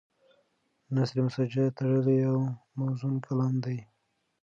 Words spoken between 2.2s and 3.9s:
او موزون کلام دی.